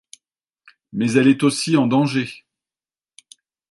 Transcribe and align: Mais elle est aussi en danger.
Mais 0.93 1.11
elle 1.13 1.27
est 1.27 1.43
aussi 1.43 1.77
en 1.77 1.85
danger. 1.85 2.43